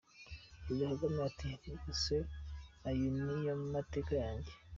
Perezida 0.63 0.89
Kagame 0.99 1.19
ati 1.29 1.47
:"Rwose 1.75 2.15
ayo 2.87 3.05
ni 3.23 3.35
yo 3.45 3.53
mateka 3.73 4.11
yanjye. 4.23 4.51